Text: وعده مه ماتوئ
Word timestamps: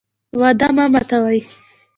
وعده 0.39 0.67
مه 0.75 0.85
ماتوئ 0.93 1.39